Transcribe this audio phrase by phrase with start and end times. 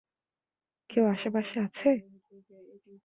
[0.89, 1.89] কেউ আশেপাশে আছে?